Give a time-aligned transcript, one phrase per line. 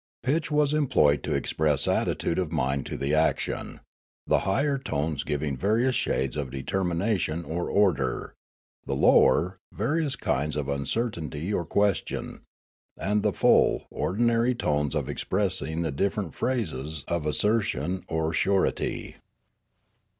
[0.23, 3.81] Pitch was employed to express attitude of mind to the action;
[4.25, 8.33] the higher tones giving various shades of determination or order,
[8.87, 12.41] the lower, various kinds of uncertainty or question,
[12.97, 19.17] and the full, ordinary tones expressing the different phases of assertion or surety.